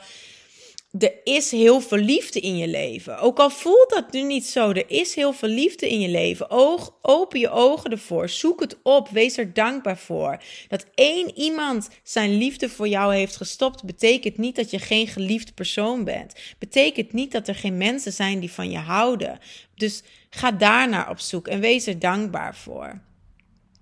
er 0.99 1.13
is 1.23 1.51
heel 1.51 1.81
veel 1.81 1.97
liefde 1.97 2.39
in 2.39 2.57
je 2.57 2.67
leven. 2.67 3.17
Ook 3.17 3.39
al 3.39 3.49
voelt 3.49 3.89
dat 3.89 4.11
nu 4.11 4.21
niet 4.21 4.45
zo, 4.45 4.69
er 4.69 4.89
is 4.89 5.15
heel 5.15 5.33
veel 5.33 5.49
liefde 5.49 5.89
in 5.89 5.99
je 5.99 6.07
leven. 6.07 6.49
Oog, 6.49 6.93
open 7.01 7.39
je 7.39 7.49
ogen 7.49 7.91
ervoor. 7.91 8.29
Zoek 8.29 8.59
het 8.59 8.77
op. 8.83 9.09
Wees 9.09 9.37
er 9.37 9.53
dankbaar 9.53 9.97
voor. 9.97 10.41
Dat 10.67 10.85
één 10.95 11.37
iemand 11.37 11.89
zijn 12.03 12.37
liefde 12.37 12.69
voor 12.69 12.87
jou 12.87 13.15
heeft 13.15 13.35
gestopt, 13.35 13.83
betekent 13.83 14.37
niet 14.37 14.55
dat 14.55 14.71
je 14.71 14.79
geen 14.79 15.07
geliefd 15.07 15.53
persoon 15.53 16.03
bent. 16.03 16.33
Betekent 16.59 17.13
niet 17.13 17.31
dat 17.31 17.47
er 17.47 17.55
geen 17.55 17.77
mensen 17.77 18.13
zijn 18.13 18.39
die 18.39 18.51
van 18.51 18.71
je 18.71 18.77
houden. 18.77 19.39
Dus 19.75 20.03
ga 20.29 20.51
daarnaar 20.51 21.09
op 21.09 21.19
zoek 21.19 21.47
en 21.47 21.59
wees 21.59 21.87
er 21.87 21.99
dankbaar 21.99 22.55
voor. 22.55 23.01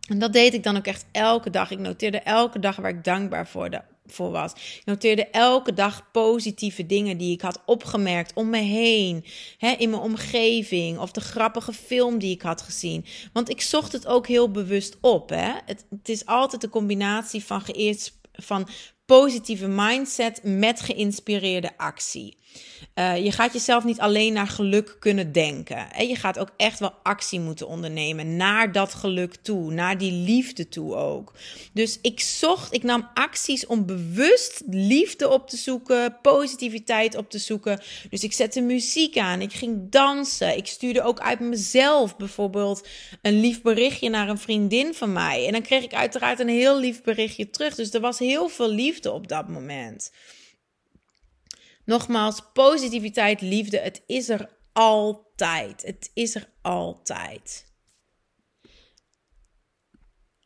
En 0.07 0.19
dat 0.19 0.33
deed 0.33 0.53
ik 0.53 0.63
dan 0.63 0.77
ook 0.77 0.85
echt 0.85 1.05
elke 1.11 1.49
dag. 1.49 1.71
Ik 1.71 1.79
noteerde 1.79 2.19
elke 2.19 2.59
dag 2.59 2.75
waar 2.75 2.89
ik 2.89 3.03
dankbaar 3.03 3.47
voor, 3.47 3.69
voor. 4.05 4.43
Ik 4.43 4.81
noteerde 4.85 5.27
elke 5.27 5.73
dag 5.73 6.11
positieve 6.11 6.85
dingen 6.85 7.17
die 7.17 7.31
ik 7.31 7.41
had 7.41 7.61
opgemerkt 7.65 8.33
om 8.33 8.49
me 8.49 8.57
heen, 8.57 9.25
hè, 9.57 9.71
in 9.71 9.89
mijn 9.89 10.01
omgeving, 10.01 10.99
of 10.99 11.11
de 11.11 11.21
grappige 11.21 11.73
film 11.73 12.19
die 12.19 12.31
ik 12.31 12.41
had 12.41 12.61
gezien. 12.61 13.05
Want 13.33 13.49
ik 13.49 13.61
zocht 13.61 13.91
het 13.91 14.07
ook 14.07 14.27
heel 14.27 14.51
bewust 14.51 14.97
op. 15.01 15.29
Hè. 15.29 15.51
Het, 15.65 15.85
is 16.03 16.25
altijd 16.25 16.63
een 16.63 16.69
combinatie 16.69 17.43
van, 17.43 17.61
geëerd, 17.61 18.13
van 18.31 18.67
positieve 19.05 19.67
mindset 19.67 20.39
met 20.43 20.81
geïnspireerde 20.81 21.77
actie. 21.77 22.37
Uh, 22.95 23.23
je 23.23 23.31
gaat 23.31 23.53
jezelf 23.53 23.83
niet 23.83 23.99
alleen 23.99 24.33
naar 24.33 24.47
geluk 24.47 24.95
kunnen 24.99 25.31
denken. 25.31 25.91
En 25.91 26.07
je 26.07 26.15
gaat 26.15 26.39
ook 26.39 26.49
echt 26.57 26.79
wel 26.79 26.93
actie 27.03 27.39
moeten 27.39 27.67
ondernemen 27.67 28.37
naar 28.37 28.71
dat 28.71 28.93
geluk 28.93 29.35
toe, 29.35 29.71
naar 29.71 29.97
die 29.97 30.11
liefde 30.11 30.69
toe 30.69 30.95
ook. 30.95 31.33
Dus 31.73 31.99
ik 32.01 32.19
zocht, 32.19 32.73
ik 32.73 32.83
nam 32.83 33.09
acties 33.13 33.65
om 33.65 33.85
bewust 33.85 34.61
liefde 34.69 35.29
op 35.29 35.49
te 35.49 35.57
zoeken, 35.57 36.17
positiviteit 36.21 37.15
op 37.15 37.29
te 37.29 37.37
zoeken. 37.37 37.81
Dus 38.09 38.23
ik 38.23 38.33
zette 38.33 38.61
muziek 38.61 39.17
aan, 39.17 39.41
ik 39.41 39.53
ging 39.53 39.89
dansen, 39.89 40.57
ik 40.57 40.67
stuurde 40.67 41.01
ook 41.01 41.19
uit 41.19 41.39
mezelf 41.39 42.17
bijvoorbeeld 42.17 42.87
een 43.21 43.39
lief 43.39 43.61
berichtje 43.61 44.09
naar 44.09 44.29
een 44.29 44.37
vriendin 44.37 44.93
van 44.93 45.13
mij. 45.13 45.45
En 45.45 45.51
dan 45.51 45.61
kreeg 45.61 45.83
ik 45.83 45.93
uiteraard 45.93 46.39
een 46.39 46.47
heel 46.47 46.79
lief 46.79 47.01
berichtje 47.01 47.49
terug. 47.49 47.75
Dus 47.75 47.93
er 47.93 48.01
was 48.01 48.19
heel 48.19 48.49
veel 48.49 48.69
liefde 48.69 49.11
op 49.11 49.27
dat 49.27 49.47
moment. 49.47 50.11
Nogmaals, 51.85 52.41
positiviteit, 52.53 53.41
liefde, 53.41 53.77
het 53.77 54.03
is 54.07 54.29
er 54.29 54.49
altijd. 54.73 55.81
Het 55.81 56.11
is 56.13 56.35
er 56.35 56.49
altijd. 56.61 57.71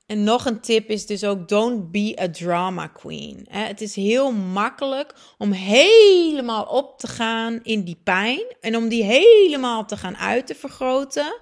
En 0.08 0.24
nog 0.24 0.46
een 0.46 0.62
tip 0.62 0.89
is 0.89 1.06
dus 1.06 1.24
ook: 1.24 1.48
don't 1.48 1.91
be 1.91 2.17
a 2.22 2.29
drama 2.29 2.88
queen. 2.88 3.48
Het 3.50 3.82
is 3.82 3.96
heel 3.96 4.32
makkelijk 4.32 5.13
om 5.38 5.51
helemaal 5.51 6.63
op 6.63 7.00
te 7.00 7.08
gaan 7.08 7.60
in 7.63 7.84
die 7.84 8.00
pijn 8.03 8.56
en 8.62 8.75
om 8.75 8.88
die 8.88 9.03
helemaal 9.03 9.86
te 9.86 9.98
gaan 9.98 10.17
uit 10.17 10.48
te 10.48 10.56
vergroten. 10.56 11.39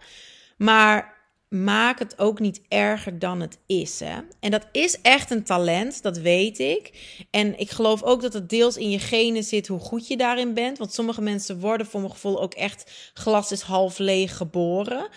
Maar 0.58 1.15
maak 1.56 2.00
het 2.00 2.20
ook 2.20 2.40
niet 2.40 2.62
erger 2.68 3.20
dan 3.20 3.42
het 3.42 3.58
is. 3.66 4.00
Hè? 4.00 4.20
En 4.40 4.52
dat 4.52 4.68
is 4.72 5.02
echt 5.02 5.32
een 5.32 5.44
talent, 5.44 6.02
dat 6.02 6.18
weet 6.18 6.60
ik. 6.60 6.92
En 7.32 7.60
ik 7.60 7.70
geloof 7.70 8.04
ook 8.04 8.22
dat 8.22 8.34
het 8.34 8.50
deels 8.50 8.78
in 8.78 8.90
je 8.90 9.00
genen 9.00 9.44
zit 9.44 9.68
hoe 9.68 9.80
goed 9.80 10.08
je 10.08 10.18
daarin 10.18 10.54
bent. 10.54 10.78
Want 10.78 10.94
sommige 10.94 11.22
mensen 11.22 11.60
worden 11.60 11.88
voor 11.88 12.00
mijn 12.00 12.12
gevoel 12.12 12.42
ook 12.42 12.54
echt 12.54 13.12
glas 13.14 13.52
is 13.52 13.62
half 13.62 13.98
leeg 13.98 14.38
geboren. 14.38 15.08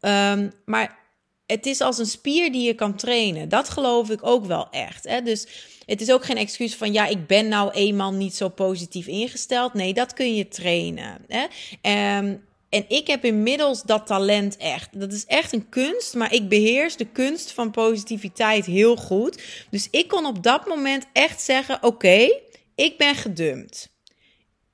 Um, 0.00 0.52
maar 0.64 0.98
het 1.46 1.66
is 1.66 1.80
als 1.80 1.98
een 1.98 2.06
spier 2.06 2.52
die 2.52 2.66
je 2.66 2.74
kan 2.74 2.96
trainen. 2.96 3.48
Dat 3.48 3.68
geloof 3.68 4.10
ik 4.10 4.26
ook 4.26 4.44
wel 4.44 4.70
echt. 4.70 5.04
Hè? 5.04 5.22
Dus 5.22 5.46
het 5.86 6.00
is 6.00 6.12
ook 6.12 6.24
geen 6.24 6.36
excuus 6.36 6.74
van 6.76 6.92
ja, 6.92 7.06
ik 7.06 7.26
ben 7.26 7.48
nou 7.48 7.70
eenmaal 7.70 8.12
niet 8.12 8.34
zo 8.34 8.48
positief 8.48 9.06
ingesteld. 9.06 9.74
Nee, 9.74 9.94
dat 9.94 10.12
kun 10.12 10.34
je 10.34 10.48
trainen. 10.48 11.24
Hè? 11.26 12.18
Um, 12.18 12.46
en 12.68 12.84
ik 12.88 13.06
heb 13.06 13.24
inmiddels 13.24 13.82
dat 13.82 14.06
talent 14.06 14.56
echt. 14.56 15.00
Dat 15.00 15.12
is 15.12 15.26
echt 15.26 15.52
een 15.52 15.68
kunst, 15.68 16.14
maar 16.14 16.32
ik 16.32 16.48
beheers 16.48 16.96
de 16.96 17.04
kunst 17.04 17.52
van 17.52 17.70
positiviteit 17.70 18.66
heel 18.66 18.96
goed. 18.96 19.42
Dus 19.70 19.88
ik 19.90 20.08
kon 20.08 20.26
op 20.26 20.42
dat 20.42 20.66
moment 20.66 21.06
echt 21.12 21.42
zeggen: 21.42 21.82
Oké, 21.82 22.40
ik 22.74 22.98
ben 22.98 23.14
gedumpt. 23.14 23.96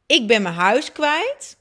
Ik 0.06 0.26
ben 0.26 0.42
mijn 0.42 0.54
huis 0.54 0.92
kwijt. 0.92 1.56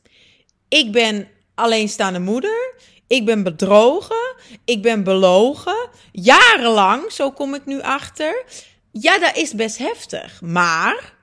Ik 0.68 0.92
ben 0.92 1.28
alleenstaande 1.56 2.20
moeder. 2.20 2.76
Ik 3.08 3.26
ben 3.26 3.44
bedrogen. 3.44 4.36
Ik 4.66 4.82
ben 4.82 5.04
belogen. 5.04 5.90
Jarenlang, 6.12 7.12
zo 7.12 7.32
kom 7.32 7.54
ik 7.54 7.66
nu 7.66 7.82
achter. 7.82 8.46
Ja, 8.92 9.20
dat 9.20 9.36
is 9.36 9.54
best 9.54 9.78
heftig. 9.78 10.42
Maar 10.42 11.14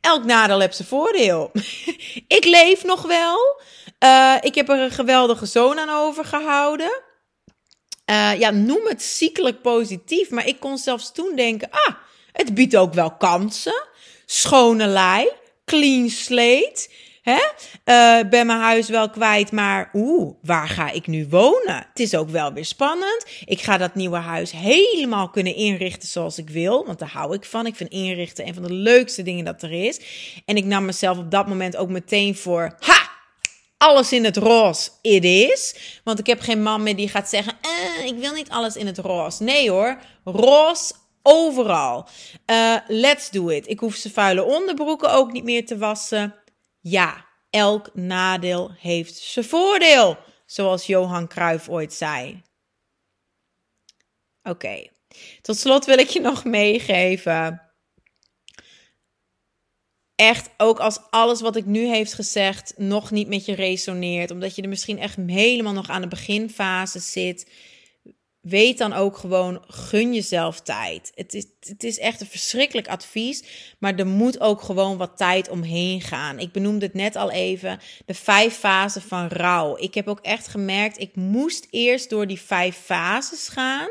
elk 0.00 0.24
nadeel 0.24 0.60
heeft 0.60 0.76
zijn 0.76 0.88
voordeel. 0.88 1.50
ik 2.38 2.44
leef 2.44 2.84
nog 2.84 3.02
wel. 3.02 3.60
Uh, 4.04 4.34
ik 4.40 4.54
heb 4.54 4.68
er 4.68 4.80
een 4.80 4.90
geweldige 4.90 5.46
zoon 5.46 5.78
aan 5.78 5.90
overgehouden. 5.90 7.02
Uh, 8.10 8.38
ja, 8.38 8.50
noem 8.50 8.86
het 8.86 9.02
ziekelijk 9.02 9.62
positief. 9.62 10.30
Maar 10.30 10.46
ik 10.46 10.60
kon 10.60 10.78
zelfs 10.78 11.12
toen 11.12 11.36
denken: 11.36 11.70
ah, 11.70 11.94
het 12.32 12.54
biedt 12.54 12.76
ook 12.76 12.94
wel 12.94 13.16
kansen. 13.16 13.86
Schone 14.26 14.86
lei, 14.86 15.30
clean 15.64 16.08
slate. 16.08 16.88
Hè? 17.22 17.38
Uh, 17.84 18.28
ben 18.30 18.46
mijn 18.46 18.60
huis 18.60 18.88
wel 18.88 19.10
kwijt, 19.10 19.52
maar 19.52 19.90
oeh, 19.92 20.34
waar 20.42 20.68
ga 20.68 20.90
ik 20.90 21.06
nu 21.06 21.26
wonen? 21.30 21.86
Het 21.88 22.00
is 22.00 22.14
ook 22.14 22.28
wel 22.28 22.52
weer 22.52 22.64
spannend. 22.64 23.26
Ik 23.44 23.60
ga 23.60 23.76
dat 23.76 23.94
nieuwe 23.94 24.16
huis 24.16 24.52
helemaal 24.52 25.30
kunnen 25.30 25.54
inrichten 25.54 26.08
zoals 26.08 26.38
ik 26.38 26.50
wil, 26.50 26.86
want 26.86 26.98
daar 26.98 27.12
hou 27.12 27.34
ik 27.34 27.44
van. 27.44 27.66
Ik 27.66 27.76
vind 27.76 27.90
inrichten 27.90 28.46
een 28.46 28.54
van 28.54 28.62
de 28.62 28.72
leukste 28.72 29.22
dingen 29.22 29.44
dat 29.44 29.62
er 29.62 29.72
is. 29.72 30.00
En 30.44 30.56
ik 30.56 30.64
nam 30.64 30.84
mezelf 30.84 31.18
op 31.18 31.30
dat 31.30 31.46
moment 31.46 31.76
ook 31.76 31.88
meteen 31.88 32.36
voor, 32.36 32.76
ha, 32.78 33.07
alles 33.78 34.12
in 34.12 34.24
het 34.24 34.36
roze 34.36 34.90
it 35.02 35.24
is. 35.24 35.76
Want 36.04 36.18
ik 36.18 36.26
heb 36.26 36.40
geen 36.40 36.62
man 36.62 36.82
meer 36.82 36.96
die 36.96 37.08
gaat 37.08 37.28
zeggen: 37.28 37.58
eh, 37.62 38.06
ik 38.06 38.18
wil 38.18 38.32
niet 38.32 38.50
alles 38.50 38.76
in 38.76 38.86
het 38.86 38.98
roze. 38.98 39.42
Nee 39.42 39.70
hoor, 39.70 39.98
roze 40.24 40.94
overal. 41.22 42.08
Uh, 42.46 42.76
let's 42.86 43.30
do 43.30 43.48
it. 43.48 43.68
Ik 43.68 43.80
hoef 43.80 43.94
ze 43.94 44.10
vuile 44.10 44.44
onderbroeken 44.44 45.12
ook 45.12 45.32
niet 45.32 45.44
meer 45.44 45.66
te 45.66 45.78
wassen. 45.78 46.34
Ja, 46.80 47.26
elk 47.50 47.94
nadeel 47.94 48.70
heeft 48.78 49.16
zijn 49.16 49.44
voordeel. 49.44 50.16
Zoals 50.46 50.86
Johan 50.86 51.28
Cruijff 51.28 51.68
ooit 51.68 51.94
zei. 51.94 52.42
Oké, 54.42 54.88
tot 55.42 55.58
slot 55.58 55.84
wil 55.84 55.98
ik 55.98 56.08
je 56.08 56.20
nog 56.20 56.44
meegeven 56.44 57.67
echt 60.20 60.50
ook 60.56 60.78
als 60.78 60.98
alles 61.10 61.40
wat 61.40 61.56
ik 61.56 61.66
nu 61.66 61.86
heeft 61.86 62.14
gezegd 62.14 62.74
nog 62.76 63.10
niet 63.10 63.28
met 63.28 63.44
je 63.44 63.54
resoneert, 63.54 64.30
omdat 64.30 64.54
je 64.54 64.62
er 64.62 64.68
misschien 64.68 64.98
echt 64.98 65.16
helemaal 65.26 65.72
nog 65.72 65.88
aan 65.88 66.00
de 66.00 66.08
beginfase 66.08 66.98
zit, 66.98 67.50
weet 68.40 68.78
dan 68.78 68.92
ook 68.92 69.16
gewoon, 69.16 69.64
gun 69.66 70.14
jezelf 70.14 70.60
tijd. 70.60 71.12
Het 71.14 71.34
is, 71.34 71.46
het 71.60 71.84
is 71.84 71.98
echt 71.98 72.20
een 72.20 72.26
verschrikkelijk 72.26 72.88
advies, 72.88 73.44
maar 73.78 73.94
er 73.94 74.06
moet 74.06 74.40
ook 74.40 74.62
gewoon 74.62 74.96
wat 74.96 75.16
tijd 75.16 75.48
omheen 75.48 76.00
gaan. 76.00 76.38
Ik 76.38 76.52
benoemde 76.52 76.86
het 76.86 76.94
net 76.94 77.16
al 77.16 77.30
even, 77.30 77.80
de 78.06 78.14
vijf 78.14 78.54
fasen 78.54 79.02
van 79.02 79.28
rouw. 79.28 79.76
Ik 79.76 79.94
heb 79.94 80.08
ook 80.08 80.20
echt 80.20 80.48
gemerkt, 80.48 81.00
ik 81.00 81.16
moest 81.16 81.66
eerst 81.70 82.10
door 82.10 82.26
die 82.26 82.40
vijf 82.40 82.76
fases 82.76 83.48
gaan, 83.48 83.88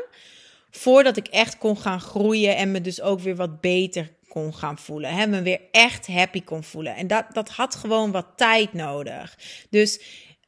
voordat 0.70 1.16
ik 1.16 1.26
echt 1.26 1.58
kon 1.58 1.76
gaan 1.76 2.00
groeien 2.00 2.56
en 2.56 2.70
me 2.70 2.80
dus 2.80 3.00
ook 3.00 3.20
weer 3.20 3.36
wat 3.36 3.60
beter 3.60 4.16
gaan 4.52 4.78
voelen. 4.78 5.14
Hè, 5.14 5.26
me 5.26 5.42
weer 5.42 5.60
echt 5.70 6.06
happy 6.06 6.42
kon 6.42 6.62
voelen. 6.62 6.96
En 6.96 7.06
dat, 7.06 7.24
dat 7.32 7.48
had 7.48 7.74
gewoon 7.74 8.10
wat 8.10 8.26
tijd 8.36 8.72
nodig. 8.72 9.38
Dus 9.70 10.00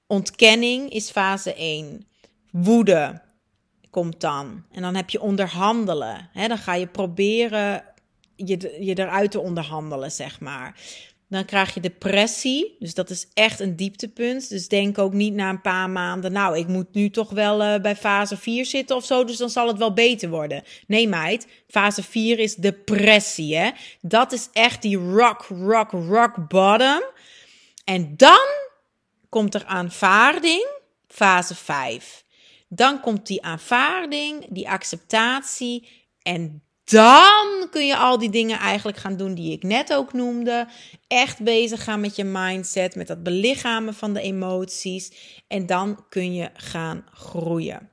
ontkenning 0.07 0.91
is 0.91 1.11
fase 1.11 1.55
1. 1.55 2.07
Woede 2.51 3.23
komt 3.91 4.21
dan. 4.21 4.65
En 4.73 4.83
dan 4.83 4.95
heb 4.95 5.11
je 5.11 5.21
onderhandelen. 5.21 6.29
Hè, 6.33 6.49
dan 6.49 6.59
ga 6.59 6.75
je 6.75 6.87
proberen 6.87 7.85
je, 8.47 8.77
je 8.81 8.99
eruit 8.99 9.31
te 9.31 9.41
onderhandelen, 9.41 10.13
zeg 10.13 10.41
maar. 10.41 10.81
Dan 11.31 11.45
krijg 11.45 11.75
je 11.75 11.81
depressie. 11.81 12.77
Dus 12.79 12.95
dat 12.95 13.11
is 13.11 13.29
echt 13.35 13.61
een 13.61 13.77
dieptepunt. 13.77 14.49
Dus 14.49 14.69
denk 14.69 14.99
ook 14.99 15.13
niet 15.13 15.35
na 15.35 15.49
een 15.49 15.61
paar 15.61 15.91
maanden. 15.91 16.33
Nou, 16.33 16.59
ik 16.59 16.67
moet 16.67 16.95
nu 16.95 17.11
toch 17.11 17.31
wel 17.31 17.63
uh, 17.63 17.81
bij 17.81 17.97
fase 17.97 18.37
4 18.37 18.67
zitten 18.67 18.97
of 18.97 19.05
zo. 19.05 19.25
Dus 19.25 19.37
dan 19.37 19.51
zal 19.51 19.69
het 19.69 19.79
wel 19.79 19.93
beter 19.93 20.29
worden. 20.29 20.63
Nee, 20.87 21.09
meid. 21.09 21.47
Fase 21.69 22.03
4 22.03 22.39
is 22.39 22.55
depressie. 22.55 23.57
Hè? 23.57 23.71
Dat 24.01 24.33
is 24.33 24.49
echt 24.53 24.83
die 24.83 24.97
rock, 24.97 25.47
rock, 25.49 25.91
rock 25.91 26.49
bottom. 26.49 27.03
En 27.85 28.17
dan 28.17 28.49
komt 29.29 29.55
er 29.55 29.65
aanvaarding. 29.65 30.67
Fase 31.09 31.55
5. 31.55 32.25
Dan 32.69 33.01
komt 33.01 33.27
die 33.27 33.43
aanvaarding, 33.43 34.47
die 34.49 34.69
acceptatie. 34.69 35.89
En 36.23 36.63
dan 36.91 37.69
kun 37.71 37.87
je 37.87 37.97
al 37.97 38.19
die 38.19 38.31
dingen 38.31 38.59
eigenlijk 38.59 38.99
gaan 38.99 39.17
doen 39.17 39.35
die 39.35 39.53
ik 39.53 39.63
net 39.63 39.95
ook 39.95 40.13
noemde. 40.13 40.67
Echt 41.07 41.43
bezig 41.43 41.85
gaan 41.85 42.01
met 42.01 42.17
je 42.17 42.25
mindset, 42.25 42.95
met 42.95 43.07
dat 43.07 43.23
belichamen 43.23 43.95
van 43.95 44.15
de 44.15 44.21
emoties. 44.21 45.13
En 45.49 45.67
dan 45.67 46.05
kun 46.09 46.35
je 46.35 46.51
gaan 46.55 47.05
groeien. 47.13 47.91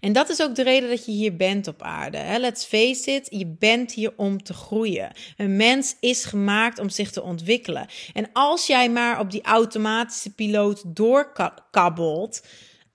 En 0.00 0.12
dat 0.12 0.28
is 0.28 0.42
ook 0.42 0.54
de 0.54 0.62
reden 0.62 0.88
dat 0.88 1.04
je 1.04 1.12
hier 1.12 1.36
bent 1.36 1.66
op 1.66 1.82
aarde. 1.82 2.38
Let's 2.38 2.64
face 2.64 3.10
it, 3.10 3.26
je 3.30 3.46
bent 3.58 3.92
hier 3.92 4.12
om 4.16 4.42
te 4.42 4.54
groeien. 4.54 5.12
Een 5.36 5.56
mens 5.56 5.96
is 6.00 6.24
gemaakt 6.24 6.78
om 6.78 6.88
zich 6.88 7.10
te 7.10 7.22
ontwikkelen. 7.22 7.86
En 8.12 8.28
als 8.32 8.66
jij 8.66 8.90
maar 8.90 9.20
op 9.20 9.30
die 9.30 9.42
automatische 9.42 10.34
piloot 10.34 10.82
doorkabbelt, 10.86 12.42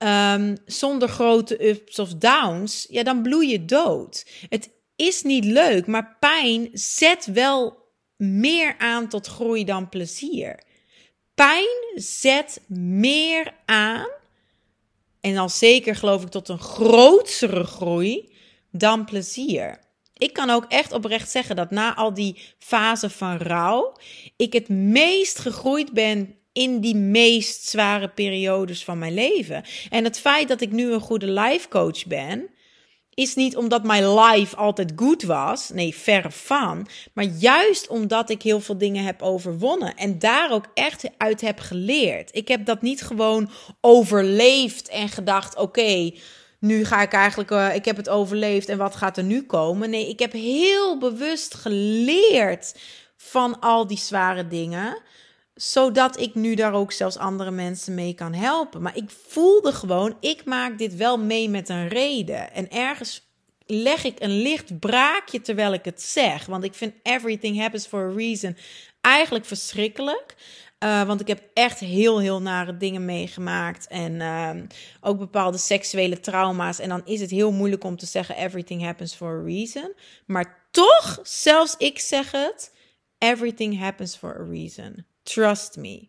um, 0.04 0.56
zonder 0.66 1.08
grote 1.08 1.68
ups 1.68 1.98
of 1.98 2.14
downs, 2.14 2.86
ja, 2.88 3.02
dan 3.02 3.22
bloei 3.22 3.48
je 3.48 3.64
dood. 3.64 4.26
Het 4.48 4.70
is 4.96 5.22
niet 5.22 5.44
leuk, 5.44 5.86
maar 5.86 6.16
pijn 6.20 6.68
zet 6.72 7.26
wel 7.26 7.76
meer 8.16 8.74
aan 8.78 9.08
tot 9.08 9.26
groei 9.26 9.64
dan 9.64 9.88
plezier. 9.88 10.62
Pijn 11.34 11.92
zet 11.94 12.60
meer 12.68 13.54
aan 13.64 14.08
en 15.20 15.34
dan 15.34 15.50
zeker 15.50 15.96
geloof 15.96 16.22
ik 16.22 16.28
tot 16.28 16.48
een 16.48 16.58
grotere 16.58 17.64
groei 17.64 18.34
dan 18.70 19.04
plezier. 19.04 19.80
Ik 20.16 20.32
kan 20.32 20.50
ook 20.50 20.64
echt 20.68 20.92
oprecht 20.92 21.30
zeggen 21.30 21.56
dat 21.56 21.70
na 21.70 21.94
al 21.94 22.14
die 22.14 22.54
fasen 22.58 23.10
van 23.10 23.36
rouw, 23.36 23.96
ik 24.36 24.52
het 24.52 24.68
meest 24.68 25.38
gegroeid 25.38 25.92
ben 25.92 26.34
in 26.52 26.80
die 26.80 26.96
meest 26.96 27.68
zware 27.68 28.08
periodes 28.08 28.84
van 28.84 28.98
mijn 28.98 29.14
leven. 29.14 29.64
En 29.90 30.04
het 30.04 30.18
feit 30.18 30.48
dat 30.48 30.60
ik 30.60 30.72
nu 30.72 30.92
een 30.92 31.00
goede 31.00 31.30
life 31.30 31.68
coach 31.68 32.06
ben, 32.06 32.50
is 33.14 33.34
niet 33.34 33.56
omdat 33.56 33.84
mijn 33.84 34.14
life 34.14 34.56
altijd 34.56 34.92
goed 34.96 35.22
was. 35.22 35.70
Nee, 35.70 35.94
verre 35.94 36.30
van. 36.30 36.86
Maar 37.12 37.24
juist 37.24 37.88
omdat 37.88 38.30
ik 38.30 38.42
heel 38.42 38.60
veel 38.60 38.78
dingen 38.78 39.04
heb 39.04 39.22
overwonnen. 39.22 39.96
En 39.96 40.18
daar 40.18 40.52
ook 40.52 40.66
echt 40.74 41.04
uit 41.16 41.40
heb 41.40 41.60
geleerd. 41.60 42.36
Ik 42.36 42.48
heb 42.48 42.66
dat 42.66 42.82
niet 42.82 43.02
gewoon 43.02 43.50
overleefd 43.80 44.88
en 44.88 45.08
gedacht: 45.08 45.56
oké. 45.56 46.10
nu 46.58 46.84
ga 46.84 47.02
ik 47.02 47.12
eigenlijk, 47.12 47.50
uh, 47.50 47.74
ik 47.74 47.84
heb 47.84 47.96
het 47.96 48.08
overleefd 48.08 48.68
en 48.68 48.78
wat 48.78 48.96
gaat 48.96 49.16
er 49.16 49.24
nu 49.24 49.42
komen? 49.42 49.90
Nee, 49.90 50.08
ik 50.08 50.18
heb 50.18 50.32
heel 50.32 50.98
bewust 50.98 51.54
geleerd 51.54 52.74
van 53.16 53.60
al 53.60 53.86
die 53.86 53.98
zware 53.98 54.48
dingen 54.48 55.02
zodat 55.62 56.20
ik 56.20 56.34
nu 56.34 56.54
daar 56.54 56.72
ook 56.72 56.92
zelfs 56.92 57.16
andere 57.16 57.50
mensen 57.50 57.94
mee 57.94 58.14
kan 58.14 58.34
helpen. 58.34 58.82
Maar 58.82 58.96
ik 58.96 59.10
voelde 59.28 59.72
gewoon, 59.72 60.16
ik 60.20 60.44
maak 60.44 60.78
dit 60.78 60.96
wel 60.96 61.18
mee 61.18 61.48
met 61.48 61.68
een 61.68 61.88
reden. 61.88 62.52
En 62.52 62.70
ergens 62.70 63.30
leg 63.66 64.04
ik 64.04 64.20
een 64.20 64.42
licht 64.42 64.78
braakje 64.78 65.40
terwijl 65.40 65.72
ik 65.72 65.84
het 65.84 66.02
zeg. 66.02 66.46
Want 66.46 66.64
ik 66.64 66.74
vind 66.74 66.94
everything 67.02 67.58
happens 67.58 67.86
for 67.86 68.10
a 68.10 68.14
reason 68.16 68.56
eigenlijk 69.00 69.44
verschrikkelijk. 69.44 70.34
Uh, 70.84 71.02
want 71.02 71.20
ik 71.20 71.26
heb 71.26 71.42
echt 71.54 71.78
heel, 71.78 72.20
heel 72.20 72.42
nare 72.42 72.76
dingen 72.76 73.04
meegemaakt. 73.04 73.86
En 73.86 74.12
uh, 74.12 74.50
ook 75.00 75.18
bepaalde 75.18 75.58
seksuele 75.58 76.20
trauma's. 76.20 76.78
En 76.78 76.88
dan 76.88 77.02
is 77.04 77.20
het 77.20 77.30
heel 77.30 77.52
moeilijk 77.52 77.84
om 77.84 77.96
te 77.96 78.06
zeggen: 78.06 78.36
everything 78.36 78.82
happens 78.82 79.14
for 79.14 79.40
a 79.40 79.44
reason. 79.44 79.92
Maar 80.26 80.66
toch, 80.70 81.18
zelfs 81.22 81.74
ik 81.78 81.98
zeg 81.98 82.30
het: 82.30 82.72
everything 83.18 83.78
happens 83.78 84.16
for 84.16 84.40
a 84.40 84.44
reason. 84.50 85.10
Trust 85.22 85.76
me. 85.76 86.08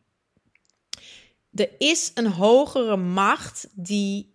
Er 1.54 1.70
is 1.78 2.12
een 2.14 2.28
hogere 2.28 2.98
macht 2.98 3.68
die 3.72 4.34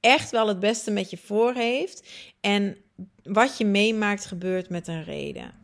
echt 0.00 0.30
wel 0.30 0.48
het 0.48 0.60
beste 0.60 0.90
met 0.90 1.10
je 1.10 1.18
voor 1.18 1.54
heeft. 1.54 2.08
En 2.40 2.76
wat 3.22 3.58
je 3.58 3.64
meemaakt 3.64 4.26
gebeurt 4.26 4.68
met 4.68 4.88
een 4.88 5.04
reden. 5.04 5.58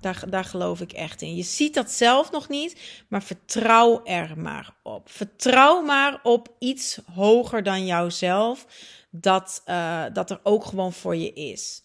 Daar, 0.00 0.24
daar 0.28 0.44
geloof 0.44 0.80
ik 0.80 0.92
echt 0.92 1.22
in. 1.22 1.36
Je 1.36 1.42
ziet 1.42 1.74
dat 1.74 1.90
zelf 1.90 2.30
nog 2.30 2.48
niet, 2.48 3.04
maar 3.08 3.22
vertrouw 3.22 4.04
er 4.04 4.38
maar 4.38 4.74
op. 4.82 5.10
Vertrouw 5.10 5.82
maar 5.82 6.20
op 6.22 6.54
iets 6.58 6.98
hoger 7.14 7.62
dan 7.62 7.86
jouzelf, 7.86 8.66
dat, 9.10 9.62
uh, 9.66 10.04
dat 10.12 10.30
er 10.30 10.40
ook 10.42 10.64
gewoon 10.64 10.92
voor 10.92 11.16
je 11.16 11.32
is. 11.32 11.82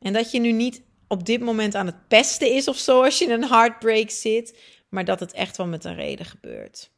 En 0.00 0.12
dat 0.12 0.30
je 0.30 0.40
nu 0.40 0.52
niet 0.52 0.82
op 1.08 1.26
dit 1.26 1.40
moment 1.40 1.74
aan 1.74 1.86
het 1.86 2.08
pesten 2.08 2.52
is 2.52 2.68
of 2.68 2.76
zo 2.76 3.02
als 3.02 3.18
je 3.18 3.24
in 3.24 3.30
een 3.30 3.48
heartbreak 3.48 4.10
zit 4.10 4.58
maar 4.88 5.04
dat 5.04 5.20
het 5.20 5.32
echt 5.32 5.56
wel 5.56 5.66
met 5.66 5.84
een 5.84 5.94
reden 5.94 6.26
gebeurt. 6.26 6.94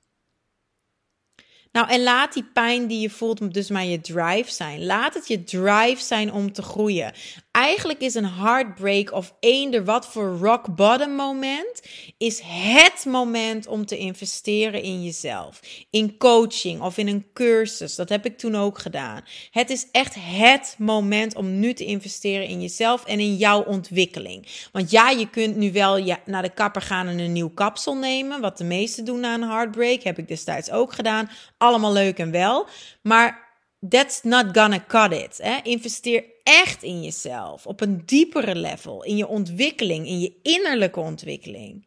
Nou, 1.78 1.90
en 1.90 2.02
laat 2.02 2.32
die 2.32 2.44
pijn 2.52 2.86
die 2.86 3.00
je 3.00 3.10
voelt 3.10 3.54
dus 3.54 3.70
maar 3.70 3.84
je 3.84 4.00
drive 4.00 4.52
zijn. 4.52 4.86
Laat 4.86 5.14
het 5.14 5.28
je 5.28 5.44
drive 5.44 6.02
zijn 6.02 6.32
om 6.32 6.52
te 6.52 6.62
groeien. 6.62 7.12
Eigenlijk 7.50 8.00
is 8.00 8.14
een 8.14 8.26
heartbreak 8.26 9.12
of 9.12 9.34
eender 9.40 9.84
wat 9.84 10.06
voor 10.06 10.36
rock 10.36 10.76
bottom 10.76 11.10
moment 11.10 11.82
is 12.18 12.40
het 12.44 13.04
moment 13.04 13.66
om 13.66 13.86
te 13.86 13.96
investeren 13.96 14.82
in 14.82 15.04
jezelf. 15.04 15.60
In 15.90 16.16
coaching 16.16 16.80
of 16.80 16.98
in 16.98 17.08
een 17.08 17.26
cursus. 17.32 17.94
Dat 17.94 18.08
heb 18.08 18.26
ik 18.26 18.38
toen 18.38 18.56
ook 18.56 18.78
gedaan. 18.78 19.24
Het 19.50 19.70
is 19.70 19.86
echt 19.90 20.14
het 20.18 20.74
moment 20.78 21.34
om 21.34 21.58
nu 21.58 21.72
te 21.72 21.84
investeren 21.84 22.46
in 22.46 22.60
jezelf 22.60 23.04
en 23.04 23.20
in 23.20 23.36
jouw 23.36 23.62
ontwikkeling. 23.62 24.68
Want 24.72 24.90
ja, 24.90 25.10
je 25.10 25.30
kunt 25.30 25.56
nu 25.56 25.72
wel 25.72 26.16
naar 26.24 26.42
de 26.42 26.54
kapper 26.54 26.82
gaan 26.82 27.06
en 27.06 27.18
een 27.18 27.32
nieuw 27.32 27.50
kapsel 27.50 27.96
nemen. 27.96 28.40
Wat 28.40 28.58
de 28.58 28.64
meesten 28.64 29.04
doen 29.04 29.20
na 29.20 29.34
een 29.34 29.42
heartbreak. 29.42 30.02
Heb 30.02 30.18
ik 30.18 30.28
destijds 30.28 30.70
ook 30.70 30.92
gedaan. 30.92 31.30
Allemaal 31.68 31.92
leuk 31.92 32.18
en 32.18 32.30
wel. 32.30 32.66
Maar 33.02 33.56
that's 33.88 34.22
not 34.22 34.56
gonna 34.56 34.84
cut 34.86 35.12
it. 35.12 35.38
Hè? 35.42 35.58
Investeer 35.62 36.24
echt 36.42 36.82
in 36.82 37.02
jezelf 37.02 37.66
op 37.66 37.80
een 37.80 38.02
diepere 38.06 38.54
level, 38.54 39.04
in 39.04 39.16
je 39.16 39.26
ontwikkeling, 39.26 40.06
in 40.06 40.20
je 40.20 40.38
innerlijke 40.42 41.00
ontwikkeling. 41.00 41.86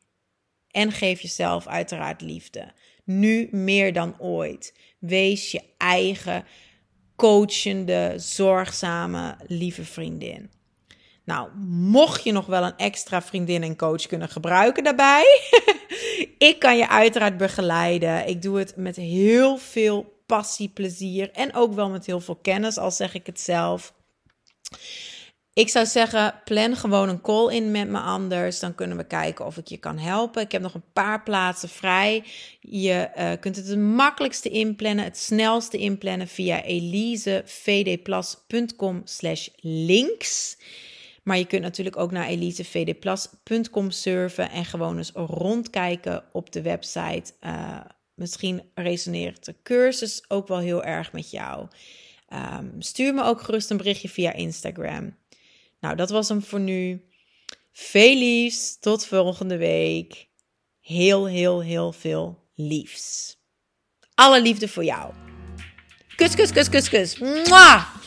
En 0.72 0.92
geef 0.92 1.22
jezelf 1.22 1.68
uiteraard 1.68 2.22
liefde. 2.22 2.74
Nu 3.04 3.48
meer 3.52 3.94
dan 3.94 4.16
ooit. 4.20 4.74
Wees 5.00 5.52
je 5.52 5.62
eigen 5.78 6.46
coachende, 7.16 8.14
zorgzame, 8.18 9.36
lieve 9.48 9.86
vriendin. 9.86 10.52
Nou, 11.24 11.50
mocht 11.68 12.24
je 12.24 12.32
nog 12.32 12.46
wel 12.46 12.64
een 12.64 12.78
extra 12.78 13.22
vriendin 13.22 13.64
en 13.64 13.78
coach 13.78 14.06
kunnen 14.06 14.30
gebruiken 14.30 14.84
daarbij, 14.84 15.26
ik 16.50 16.56
kan 16.60 16.78
je 16.78 16.90
uiteraard 16.90 17.38
begeleiden. 17.38 18.28
Ik 18.28 18.42
doe 18.42 18.58
het 18.58 18.76
met 18.76 18.96
heel 18.96 19.58
veel 19.58 20.20
passie, 20.26 20.70
plezier 20.70 21.32
en 21.32 21.56
ook 21.56 21.74
wel 21.74 21.90
met 21.90 22.06
heel 22.06 22.20
veel 22.20 22.40
kennis, 22.42 22.78
al 22.78 22.92
zeg 22.92 23.14
ik 23.14 23.26
het 23.26 23.40
zelf. 23.40 23.94
Ik 25.54 25.70
zou 25.70 25.86
zeggen, 25.86 26.42
plan 26.46 26.76
gewoon 26.76 27.10
een 27.10 27.22
call 27.22 27.54
in 27.54 27.72
met 27.72 27.90
me 27.90 28.00
anders. 28.00 28.60
Dan 28.60 28.76
kunnen 28.76 28.98
we 28.98 29.04
kijken 29.04 29.46
of 29.46 29.58
ik 29.58 29.68
je 29.68 29.78
kan 29.78 29.98
helpen. 29.98 30.42
Ik 30.42 30.52
heb 30.52 30.62
nog 30.62 30.74
een 30.74 30.92
paar 30.94 31.24
plaatsen 31.24 31.70
vrij. 31.70 32.24
Je 32.60 33.10
uh, 33.18 33.32
kunt 33.40 33.56
het 33.56 33.68
het 33.68 33.80
makkelijkste 33.80 34.50
inplannen, 34.50 35.04
het 35.04 35.18
snelste 35.18 35.78
inplannen 35.78 36.28
via 36.28 36.64
elisevdplus.com 36.64 39.02
slash 39.04 39.48
links. 39.62 40.58
Maar 41.24 41.38
je 41.38 41.46
kunt 41.46 41.62
natuurlijk 41.62 41.98
ook 41.98 42.12
naar 42.12 42.28
elisevdplus.com 42.28 43.92
surfen 43.92 44.52
en 44.52 44.66
gewoon 44.66 44.98
eens 44.98 45.12
rondkijken 45.14 46.24
op 46.32 46.52
de 46.52 46.62
website. 46.62 47.34
Uh, 47.42 47.80
Misschien 48.22 48.62
resoneert 48.74 49.46
de 49.46 49.56
cursus 49.64 50.24
ook 50.28 50.48
wel 50.48 50.60
heel 50.60 50.84
erg 50.84 51.12
met 51.12 51.32
jou. 51.32 51.68
Ehm, 52.28 52.70
stuur 52.80 53.14
me 53.14 53.24
ook 53.24 53.42
gerust 53.42 53.70
een 53.70 53.78
berichtje 53.78 54.10
via 54.10 54.34
Instagram. 54.34 55.18
Nou, 55.80 55.96
dat 55.96 56.10
was 56.10 56.30
hem 56.30 56.44
voor 56.44 56.60
nu. 56.60 57.06
Veel 57.72 58.16
liefs. 58.16 58.80
Tot 58.80 59.06
volgende 59.06 59.58
week. 59.58 60.28
Heel, 60.80 61.28
heel, 61.28 61.62
heel 61.62 61.92
veel 61.92 62.50
liefs. 62.56 63.38
Alle 64.14 64.42
liefde 64.42 64.68
voor 64.68 64.84
jou. 64.84 65.14
Kus, 66.16 66.36
kus, 66.36 66.52
kus, 66.52 66.70
kus, 66.70 66.90
kus. 66.90 67.20
Mwah! 67.20 68.01